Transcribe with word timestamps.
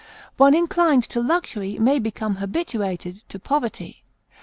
One 0.37 0.55
inclined 0.55 1.03
to 1.09 1.21
luxury 1.21 1.77
may 1.77 1.99
become 1.99 2.37
habituated 2.37 3.21
to 3.29 3.37
poverty. 3.37 4.01